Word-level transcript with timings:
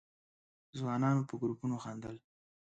ځوانانو 0.77 1.27
په 1.29 1.33
گروپونو 1.41 1.75
خندل. 1.83 2.15